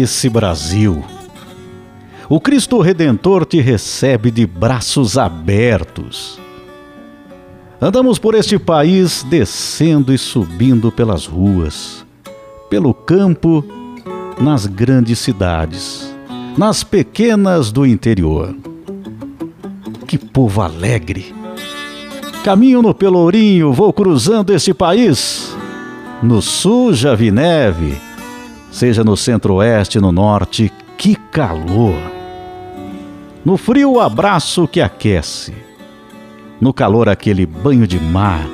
esse 0.00 0.28
Brasil. 0.28 1.04
O 2.28 2.40
Cristo 2.40 2.80
Redentor 2.80 3.46
te 3.46 3.60
recebe 3.60 4.30
de 4.30 4.46
braços 4.46 5.16
abertos. 5.16 6.38
Andamos 7.80 8.18
por 8.18 8.34
este 8.34 8.58
país 8.58 9.22
descendo 9.22 10.12
e 10.12 10.18
subindo 10.18 10.90
pelas 10.90 11.26
ruas, 11.26 12.04
pelo 12.68 12.92
campo, 12.92 13.64
nas 14.40 14.66
grandes 14.66 15.18
cidades, 15.20 16.14
nas 16.56 16.82
pequenas 16.84 17.72
do 17.72 17.86
interior. 17.86 18.54
Que 20.06 20.18
povo 20.18 20.60
alegre! 20.60 21.34
Caminho 22.44 22.82
no 22.82 22.94
Pelourinho, 22.94 23.72
vou 23.72 23.92
cruzando 23.92 24.52
este 24.52 24.72
país. 24.72 25.54
No 26.22 26.42
sul 26.42 26.94
já 26.94 27.14
vi 27.14 27.30
neve, 27.30 27.96
seja 28.78 29.04
no 29.04 29.16
centro-oeste, 29.16 30.00
no 30.00 30.12
norte, 30.12 30.72
que 30.96 31.16
calor! 31.16 31.98
No 33.44 33.56
frio, 33.56 34.00
abraço 34.00 34.66
que 34.68 34.80
aquece 34.80 35.68
no 36.60 36.72
calor 36.72 37.08
aquele 37.08 37.46
banho 37.46 37.86
de 37.86 37.98
mar. 37.98 38.46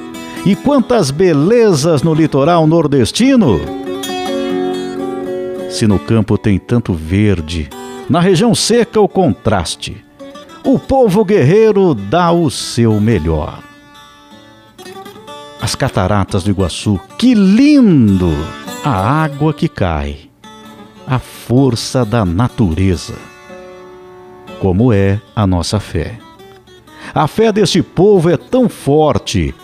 E 0.45 0.55
quantas 0.55 1.11
belezas 1.11 2.03
no 2.03 2.13
litoral 2.13 2.67
nordestino! 2.67 3.61
Se 5.71 5.87
no 5.87 5.99
campo 5.99 6.39
tem 6.39 6.59
tanto 6.59 6.93
verde, 6.93 7.69
na 8.09 8.21
região 8.21 8.55
seca 8.55 9.01
o 9.01 9.09
contraste. 9.09 10.05
O 10.65 10.79
povo 10.79 11.25
guerreiro 11.25 11.95
dá 11.95 12.31
o 12.31 12.51
seu 12.51 13.01
melhor. 13.01 13.59
As 15.61 15.75
cataratas 15.75 16.45
do 16.45 16.51
Iguaçu, 16.51 17.01
que 17.19 17.35
lindo! 17.35 18.64
A 18.87 19.23
água 19.25 19.55
que 19.55 19.67
cai, 19.67 20.29
a 21.07 21.19
força 21.19 22.05
da 22.05 22.23
natureza. 22.23 23.15
Como 24.61 24.93
é 24.93 25.23
a 25.35 25.47
nossa 25.47 25.81
fé. 25.81 26.19
A 27.15 27.27
fé 27.27 27.51
deste 27.51 27.83
povo 27.83 28.29
é 28.29 28.37
tão 28.37 28.69
forte. 28.69 29.55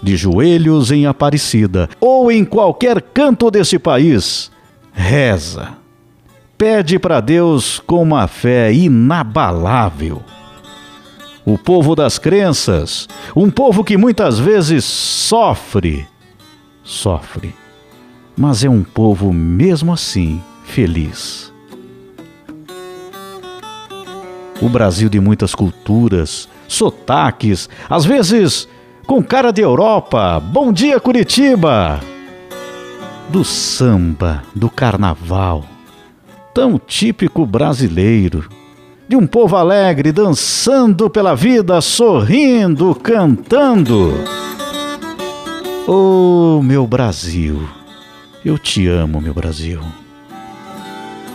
De 0.00 0.16
joelhos 0.16 0.92
em 0.92 1.06
Aparecida 1.06 1.90
ou 2.00 2.30
em 2.30 2.44
qualquer 2.44 3.02
canto 3.02 3.50
deste 3.50 3.80
país, 3.80 4.48
reza. 4.92 5.70
Pede 6.56 7.00
para 7.00 7.18
Deus 7.18 7.80
com 7.80 8.00
uma 8.00 8.28
fé 8.28 8.72
inabalável. 8.72 10.22
O 11.44 11.58
povo 11.58 11.96
das 11.96 12.16
crenças, 12.16 13.08
um 13.34 13.50
povo 13.50 13.82
que 13.82 13.96
muitas 13.96 14.38
vezes 14.38 14.84
sofre, 14.84 16.06
sofre, 16.84 17.52
mas 18.36 18.64
é 18.64 18.68
um 18.68 18.82
povo 18.82 19.32
mesmo 19.32 19.92
assim 19.92 20.42
feliz. 20.64 21.52
O 24.60 24.68
Brasil 24.68 25.08
de 25.08 25.18
muitas 25.18 25.54
culturas, 25.54 26.48
sotaques, 26.68 27.68
às 27.90 28.04
vezes 28.04 28.68
com 29.06 29.22
cara 29.22 29.50
de 29.50 29.60
Europa. 29.60 30.40
Bom 30.40 30.72
dia, 30.72 31.00
Curitiba! 31.00 32.00
Do 33.28 33.44
samba, 33.44 34.42
do 34.54 34.70
carnaval, 34.70 35.64
tão 36.54 36.78
típico 36.78 37.44
brasileiro, 37.44 38.48
de 39.08 39.16
um 39.16 39.26
povo 39.26 39.56
alegre 39.56 40.12
dançando 40.12 41.10
pela 41.10 41.34
vida, 41.34 41.80
sorrindo, 41.80 42.94
cantando. 42.94 44.12
Oh, 45.86 46.60
meu 46.62 46.86
Brasil, 46.86 47.68
eu 48.44 48.58
te 48.58 48.86
amo, 48.88 49.20
meu 49.20 49.34
Brasil. 49.34 49.80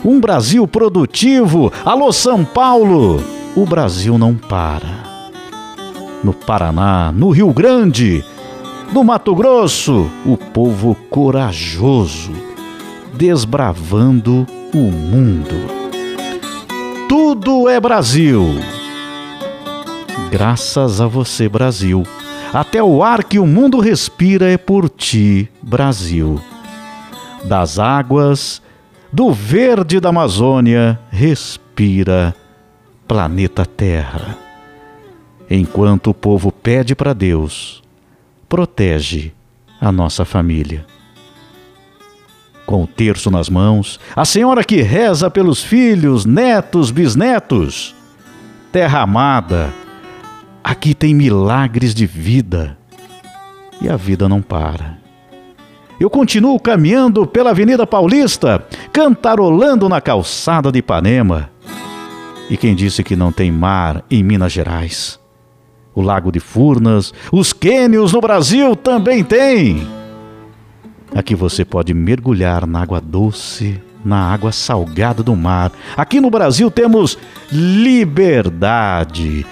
Um 0.03 0.19
Brasil 0.19 0.67
produtivo, 0.67 1.71
alô 1.83 2.11
São 2.11 2.45
Paulo, 2.45 3.21
o 3.55 3.65
Brasil 3.65 4.17
não 4.17 4.35
para 4.35 5.07
no 6.23 6.33
Paraná, 6.33 7.11
no 7.11 7.29
Rio 7.29 7.53
Grande, 7.53 8.23
no 8.91 9.03
Mato 9.03 9.35
Grosso, 9.35 10.09
o 10.25 10.37
povo 10.37 10.95
corajoso, 11.09 12.31
desbravando 13.13 14.45
o 14.73 14.91
mundo. 14.91 15.55
Tudo 17.07 17.69
é 17.69 17.79
Brasil. 17.79 18.43
Graças 20.29 20.99
a 20.99 21.07
você, 21.07 21.47
Brasil. 21.47 22.03
Até 22.53 22.81
o 22.81 23.03
ar 23.03 23.23
que 23.23 23.39
o 23.39 23.45
mundo 23.45 23.79
respira 23.79 24.49
é 24.49 24.57
por 24.57 24.89
ti, 24.89 25.49
Brasil. 25.61 26.41
Das 27.45 27.79
águas, 27.79 28.61
do 29.11 29.31
verde 29.31 29.99
da 29.99 30.09
Amazônia, 30.09 30.99
respira 31.11 32.35
planeta 33.07 33.65
Terra 33.65 34.47
enquanto 35.49 36.09
o 36.09 36.13
povo 36.13 36.51
pede 36.51 36.95
para 36.95 37.13
Deus, 37.13 37.81
protege 38.49 39.31
a 39.79 39.91
nossa 39.91 40.25
família. 40.25 40.85
Com 42.65 42.83
o 42.83 42.87
terço 42.87 43.31
nas 43.31 43.49
mãos, 43.49 43.99
a 44.15 44.25
senhora 44.25 44.63
que 44.63 44.81
reza 44.81 45.29
pelos 45.29 45.63
filhos, 45.63 46.25
netos, 46.25 46.91
bisnetos. 46.91 47.95
Terra 48.73 49.01
amada, 49.01 49.73
aqui 50.61 50.93
tem 50.93 51.15
milagres 51.15 51.95
de 51.95 52.05
vida. 52.05 52.77
E 53.79 53.87
a 53.87 53.95
vida 53.95 54.27
não 54.27 54.41
para. 54.41 54.97
Eu 55.99 56.09
continuo 56.09 56.59
caminhando 56.59 57.25
pela 57.25 57.49
Avenida 57.49 57.87
Paulista, 57.87 58.65
cantarolando 58.93 59.89
na 59.89 59.99
calçada 59.99 60.71
de 60.71 60.79
Ipanema. 60.79 61.49
E 62.49 62.55
quem 62.55 62.75
disse 62.75 63.03
que 63.03 63.15
não 63.15 63.31
tem 63.31 63.51
mar 63.51 64.03
em 64.09 64.23
Minas 64.23 64.51
Gerais? 64.51 65.19
o 65.97 66.01
Lago 66.03 66.31
de 66.31 66.39
Furnas, 66.39 67.11
os 67.31 67.51
cânions 67.51 68.13
no 68.13 68.21
Brasil 68.21 68.75
também 68.75 69.23
tem. 69.23 69.87
Aqui 71.11 71.33
você 71.33 71.65
pode 71.65 71.91
mergulhar 71.91 72.67
na 72.67 72.83
água 72.83 73.01
doce, 73.01 73.81
na 74.05 74.31
água 74.31 74.51
salgada 74.51 75.23
do 75.23 75.35
mar. 75.35 75.71
Aqui 75.97 76.21
no 76.21 76.29
Brasil 76.29 76.69
temos 76.69 77.17
liberdade. 77.51 79.43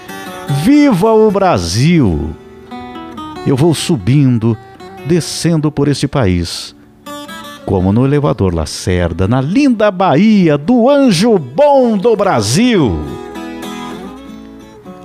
Viva 0.64 1.14
o 1.14 1.32
Brasil! 1.32 2.30
Eu 3.48 3.56
vou 3.56 3.74
subindo, 3.74 4.56
descendo 5.06 5.72
por 5.72 5.88
este 5.88 6.08
país, 6.08 6.76
como 7.66 7.92
no 7.92 8.06
elevador 8.06 8.54
Lacerda, 8.54 9.28
na 9.28 9.42
linda 9.42 9.90
Bahia 9.92 10.58
do 10.58 10.90
Anjo 10.90 11.38
Bom 11.38 11.98
do 11.98 12.16
Brasil. 12.16 13.00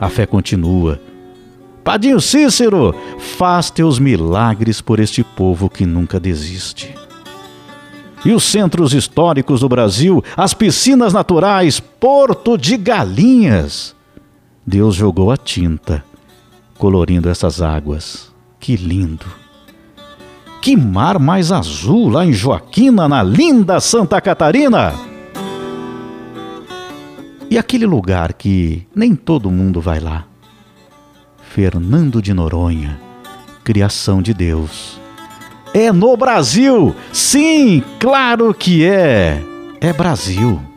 A 0.00 0.08
fé 0.08 0.26
continua 0.26 1.00
Padinho 1.82 2.20
Cícero, 2.20 2.94
faz 3.18 3.70
teus 3.70 3.98
milagres 3.98 4.80
por 4.80 5.00
este 5.00 5.24
povo 5.24 5.68
que 5.68 5.86
nunca 5.86 6.20
desiste. 6.20 6.94
E 8.24 8.32
os 8.32 8.44
centros 8.44 8.92
históricos 8.92 9.60
do 9.60 9.68
Brasil, 9.68 10.22
as 10.36 10.52
piscinas 10.52 11.12
naturais, 11.12 11.80
Porto 11.80 12.58
de 12.58 12.76
Galinhas. 12.76 13.96
Deus 14.66 14.94
jogou 14.94 15.30
a 15.30 15.38
tinta, 15.38 16.04
colorindo 16.76 17.30
essas 17.30 17.62
águas. 17.62 18.30
Que 18.60 18.76
lindo! 18.76 19.26
Que 20.60 20.76
mar 20.76 21.18
mais 21.18 21.50
azul 21.50 22.10
lá 22.10 22.24
em 22.24 22.32
Joaquina, 22.32 23.08
na 23.08 23.22
linda 23.22 23.80
Santa 23.80 24.20
Catarina! 24.20 24.92
E 27.50 27.58
aquele 27.58 27.86
lugar 27.86 28.34
que 28.34 28.86
nem 28.94 29.14
todo 29.14 29.50
mundo 29.50 29.80
vai 29.80 29.98
lá 29.98 30.26
Fernando 31.50 32.22
de 32.22 32.32
Noronha, 32.32 33.00
criação 33.64 34.22
de 34.22 34.32
Deus. 34.32 35.00
É 35.74 35.90
no 35.90 36.16
Brasil! 36.16 36.94
Sim, 37.12 37.82
claro 37.98 38.54
que 38.54 38.84
é! 38.84 39.42
É 39.80 39.92
Brasil. 39.92 40.69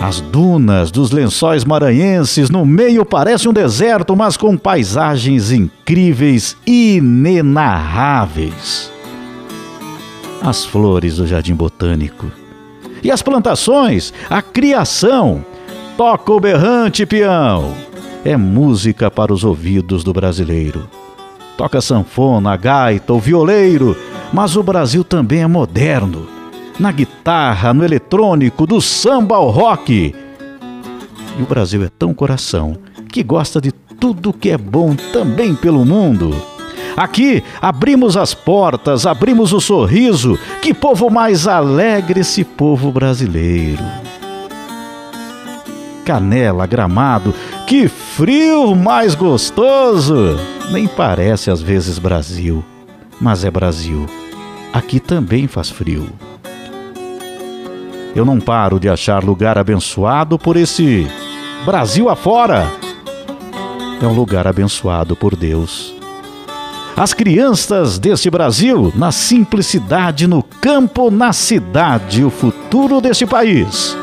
As 0.00 0.20
dunas 0.20 0.90
dos 0.90 1.10
lençóis 1.10 1.64
maranhenses 1.64 2.50
no 2.50 2.66
meio 2.66 3.04
parece 3.04 3.48
um 3.48 3.52
deserto, 3.52 4.14
mas 4.14 4.36
com 4.36 4.56
paisagens 4.56 5.50
incríveis, 5.50 6.56
inenarráveis. 6.66 8.92
As 10.42 10.64
flores 10.64 11.16
do 11.16 11.26
jardim 11.26 11.54
botânico 11.54 12.30
e 13.02 13.10
as 13.10 13.22
plantações, 13.22 14.12
a 14.28 14.42
criação. 14.42 15.44
Toca 15.96 16.32
o 16.32 16.40
berrante, 16.40 17.06
peão 17.06 17.72
é 18.24 18.36
música 18.36 19.10
para 19.10 19.32
os 19.32 19.44
ouvidos 19.44 20.02
do 20.02 20.12
brasileiro. 20.12 20.88
Toca 21.58 21.80
sanfona, 21.80 22.56
gaita, 22.56 23.12
o 23.12 23.20
violeiro, 23.20 23.96
mas 24.32 24.56
o 24.56 24.62
Brasil 24.62 25.04
também 25.04 25.42
é 25.42 25.46
moderno. 25.46 26.26
Na 26.78 26.90
guitarra, 26.90 27.72
no 27.72 27.84
eletrônico, 27.84 28.66
do 28.66 28.80
samba 28.80 29.36
ao 29.36 29.50
rock. 29.50 30.14
E 31.38 31.42
o 31.42 31.46
Brasil 31.46 31.84
é 31.84 31.88
tão 31.88 32.12
coração 32.12 32.76
que 33.08 33.22
gosta 33.22 33.60
de 33.60 33.70
tudo 33.72 34.32
que 34.32 34.50
é 34.50 34.58
bom 34.58 34.94
também 35.12 35.54
pelo 35.54 35.84
mundo. 35.84 36.34
Aqui 36.96 37.42
abrimos 37.60 38.16
as 38.16 38.34
portas, 38.34 39.06
abrimos 39.06 39.52
o 39.52 39.60
sorriso. 39.60 40.38
Que 40.60 40.74
povo 40.74 41.10
mais 41.10 41.46
alegre 41.46 42.20
esse 42.20 42.44
povo 42.44 42.90
brasileiro. 42.92 43.82
Canela, 46.04 46.66
gramado, 46.66 47.34
que 47.66 47.88
frio 47.88 48.76
mais 48.76 49.14
gostoso! 49.14 50.36
Nem 50.70 50.86
parece 50.86 51.50
às 51.50 51.62
vezes 51.62 51.98
Brasil, 51.98 52.62
mas 53.20 53.44
é 53.44 53.50
Brasil. 53.50 54.06
Aqui 54.72 55.00
também 55.00 55.46
faz 55.46 55.70
frio. 55.70 56.08
Eu 58.14 58.24
não 58.24 58.38
paro 58.38 58.78
de 58.78 58.88
achar 58.88 59.24
lugar 59.24 59.58
abençoado 59.58 60.38
por 60.38 60.56
esse 60.56 61.06
Brasil 61.64 62.08
afora. 62.08 62.70
É 64.00 64.06
um 64.06 64.12
lugar 64.12 64.46
abençoado 64.46 65.16
por 65.16 65.34
Deus. 65.34 65.94
As 66.96 67.12
crianças 67.12 67.98
deste 67.98 68.30
Brasil, 68.30 68.92
na 68.94 69.10
simplicidade, 69.10 70.28
no 70.28 70.44
campo, 70.44 71.10
na 71.10 71.32
cidade, 71.32 72.22
o 72.22 72.30
futuro 72.30 73.00
deste 73.00 73.26
país. 73.26 73.96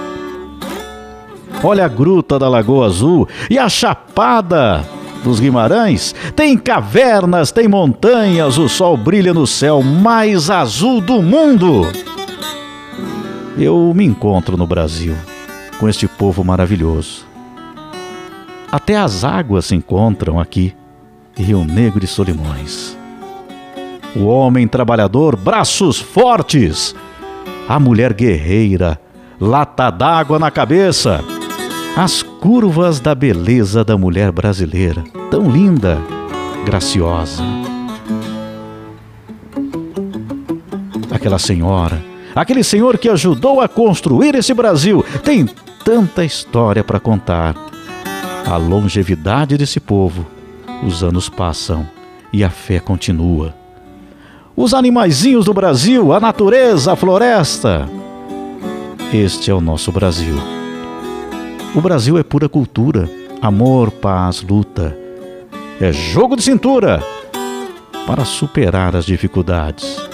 Olha 1.63 1.85
a 1.85 1.87
gruta 1.87 2.37
da 2.37 2.49
Lagoa 2.49 2.87
Azul 2.87 3.29
e 3.49 3.57
a 3.57 3.69
Chapada 3.69 4.85
dos 5.23 5.39
Guimarães. 5.39 6.13
Tem 6.35 6.57
cavernas, 6.57 7.49
tem 7.49 7.65
montanhas, 7.65 8.57
o 8.57 8.67
sol 8.67 8.97
brilha 8.97 9.33
no 9.33 9.47
céu 9.47 9.81
mais 9.81 10.49
azul 10.49 10.99
do 10.99 11.21
mundo. 11.21 11.87
Eu 13.57 13.93
me 13.93 14.05
encontro 14.05 14.55
no 14.55 14.65
Brasil 14.65 15.15
com 15.79 15.89
este 15.89 16.07
povo 16.07 16.43
maravilhoso. 16.43 17.25
Até 18.71 18.95
as 18.95 19.23
águas 19.23 19.65
se 19.65 19.75
encontram 19.75 20.39
aqui, 20.39 20.73
Rio 21.35 21.65
Negro 21.65 22.03
e 22.03 22.07
Solimões. 22.07 22.97
O 24.15 24.25
homem 24.25 24.67
trabalhador, 24.67 25.35
braços 25.35 25.99
fortes. 25.99 26.95
A 27.67 27.79
mulher 27.79 28.13
guerreira, 28.13 28.99
lata 29.39 29.89
d'água 29.89 30.39
na 30.39 30.49
cabeça. 30.49 31.21
As 31.95 32.23
curvas 32.23 32.99
da 32.99 33.13
beleza 33.13 33.83
da 33.83 33.97
mulher 33.97 34.31
brasileira, 34.31 35.03
tão 35.29 35.49
linda, 35.49 35.97
graciosa. 36.65 37.43
Aquela 41.11 41.37
senhora, 41.37 42.10
aquele 42.35 42.63
senhor 42.63 42.97
que 42.97 43.09
ajudou 43.09 43.61
a 43.61 43.67
construir 43.67 44.35
esse 44.35 44.53
Brasil, 44.53 45.03
tem 45.23 45.47
tanta 45.83 46.23
história 46.23 46.83
para 46.83 46.99
contar 46.99 47.55
a 48.45 48.57
longevidade 48.57 49.57
desse 49.57 49.79
povo. 49.79 50.25
Os 50.83 51.03
anos 51.03 51.29
passam 51.29 51.87
e 52.33 52.43
a 52.43 52.49
fé 52.49 52.79
continua. 52.79 53.53
Os 54.55 54.73
animaizinhos 54.73 55.45
do 55.45 55.53
Brasil, 55.53 56.13
a 56.13 56.19
natureza, 56.19 56.93
a 56.93 56.95
floresta. 56.95 57.87
Este 59.13 59.51
é 59.51 59.53
o 59.53 59.61
nosso 59.61 59.91
Brasil. 59.91 60.35
O 61.73 61.81
Brasil 61.81 62.17
é 62.17 62.23
pura 62.23 62.49
cultura, 62.49 63.09
amor, 63.41 63.91
paz, 63.91 64.41
luta. 64.41 64.97
É 65.79 65.91
jogo 65.91 66.35
de 66.35 66.43
cintura 66.43 67.01
para 68.05 68.25
superar 68.25 68.95
as 68.95 69.05
dificuldades. 69.05 70.10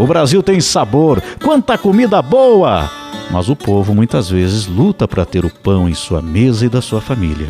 O 0.00 0.06
Brasil 0.06 0.42
tem 0.42 0.60
sabor, 0.60 1.22
quanta 1.44 1.76
comida 1.76 2.20
boa! 2.20 2.90
mas 3.30 3.48
o 3.48 3.54
povo 3.54 3.94
muitas 3.94 4.28
vezes 4.28 4.66
luta 4.66 5.06
para 5.06 5.24
ter 5.24 5.44
o 5.44 5.50
pão 5.50 5.88
em 5.88 5.94
sua 5.94 6.20
mesa 6.20 6.66
e 6.66 6.68
da 6.68 6.82
sua 6.82 7.00
família. 7.00 7.48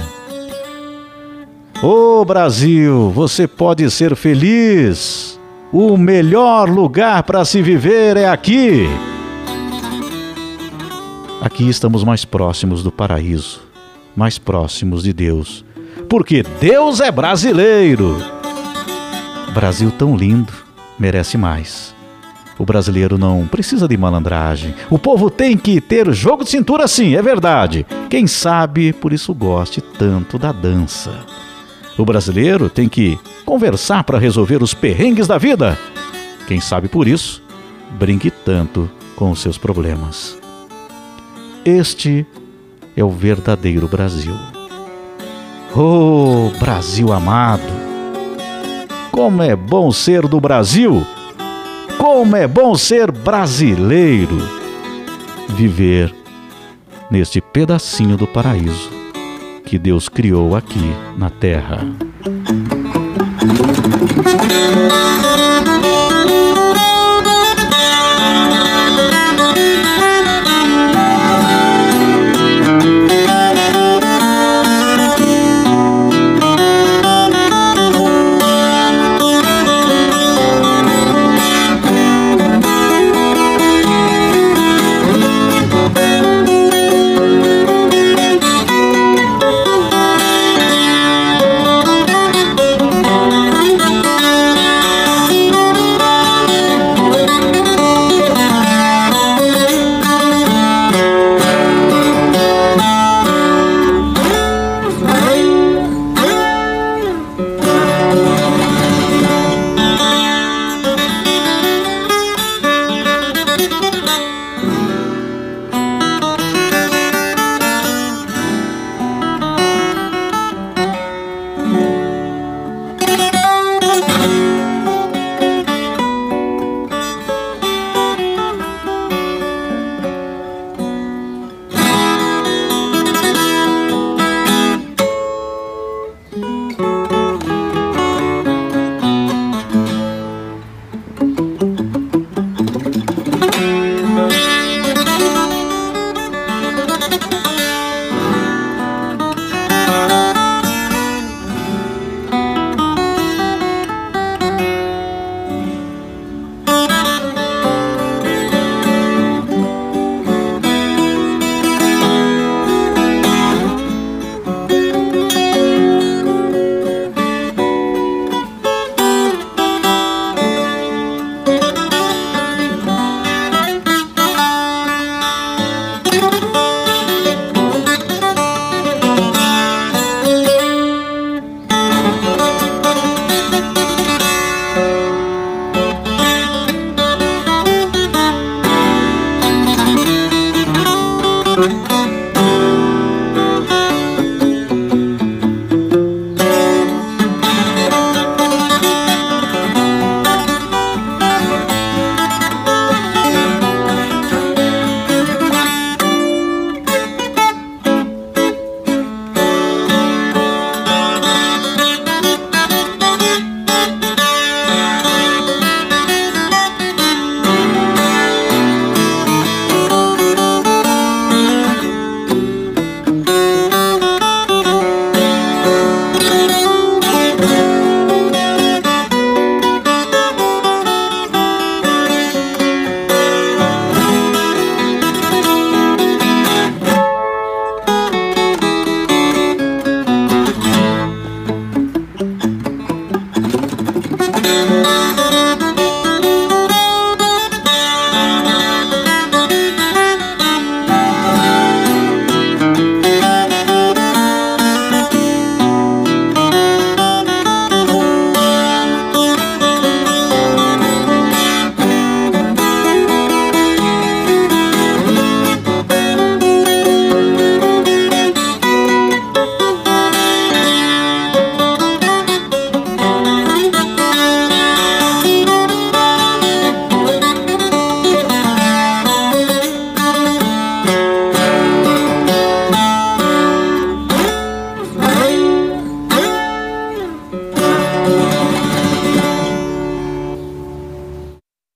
Ô 1.82 2.20
oh, 2.20 2.24
Brasil, 2.24 3.10
você 3.10 3.48
pode 3.48 3.90
ser 3.90 4.14
feliz. 4.14 5.40
O 5.72 5.96
melhor 5.96 6.68
lugar 6.68 7.22
para 7.22 7.44
se 7.44 7.62
viver 7.62 8.16
é 8.16 8.28
aqui. 8.28 8.86
Aqui 11.40 11.68
estamos 11.68 12.04
mais 12.04 12.24
próximos 12.24 12.82
do 12.82 12.92
paraíso, 12.92 13.62
mais 14.14 14.36
próximos 14.36 15.04
de 15.04 15.12
Deus, 15.14 15.64
porque 16.06 16.44
Deus 16.60 17.00
é 17.00 17.10
brasileiro. 17.10 18.18
Brasil 19.54 19.90
tão 19.90 20.14
lindo, 20.14 20.52
merece 20.98 21.38
mais. 21.38 21.94
O 22.60 22.66
brasileiro 22.66 23.16
não 23.16 23.46
precisa 23.46 23.88
de 23.88 23.96
malandragem. 23.96 24.74
O 24.90 24.98
povo 24.98 25.30
tem 25.30 25.56
que 25.56 25.80
ter 25.80 26.12
jogo 26.12 26.44
de 26.44 26.50
cintura 26.50 26.86
sim, 26.86 27.16
é 27.16 27.22
verdade. 27.22 27.86
Quem 28.10 28.26
sabe 28.26 28.92
por 28.92 29.14
isso 29.14 29.32
goste 29.32 29.80
tanto 29.80 30.38
da 30.38 30.52
dança. 30.52 31.10
O 31.96 32.04
brasileiro 32.04 32.68
tem 32.68 32.86
que 32.86 33.18
conversar 33.46 34.04
para 34.04 34.18
resolver 34.18 34.62
os 34.62 34.74
perrengues 34.74 35.26
da 35.26 35.38
vida. 35.38 35.78
Quem 36.46 36.60
sabe 36.60 36.86
por 36.86 37.08
isso 37.08 37.42
brinque 37.98 38.30
tanto 38.30 38.90
com 39.16 39.30
os 39.30 39.40
seus 39.40 39.56
problemas. 39.56 40.36
Este 41.64 42.26
é 42.94 43.02
o 43.02 43.08
verdadeiro 43.08 43.88
Brasil. 43.88 44.34
Oh, 45.74 46.50
Brasil 46.58 47.10
amado! 47.10 47.62
Como 49.10 49.42
é 49.42 49.56
bom 49.56 49.90
ser 49.90 50.28
do 50.28 50.38
Brasil! 50.38 51.06
Como 51.98 52.36
é 52.36 52.46
bom 52.46 52.74
ser 52.74 53.10
brasileiro! 53.10 54.38
Viver 55.48 56.14
neste 57.10 57.40
pedacinho 57.40 58.16
do 58.16 58.26
paraíso 58.26 59.00
que 59.70 59.78
Deus 59.78 60.08
criou 60.08 60.56
aqui 60.56 60.92
na 61.16 61.30
terra. 61.30 61.78